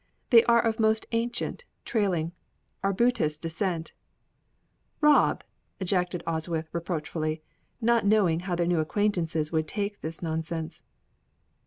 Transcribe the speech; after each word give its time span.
They 0.31 0.43
are 0.45 0.59
of 0.63 0.79
most 0.79 1.05
ancient, 1.11 1.63
trailing 1.85 2.31
arbutus 2.83 3.37
descent" 3.37 3.93
"Rob!" 4.99 5.43
ejaculated 5.79 6.25
Oswyth, 6.25 6.65
reproachfully, 6.73 7.43
not 7.79 8.03
knowing 8.03 8.39
how 8.39 8.55
their 8.55 8.65
new 8.65 8.79
acquaintances 8.79 9.51
would 9.51 9.67
take 9.67 10.01
this 10.01 10.23
nonsense. 10.23 10.81